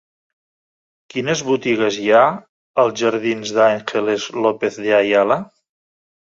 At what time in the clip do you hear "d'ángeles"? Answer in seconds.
3.61-4.29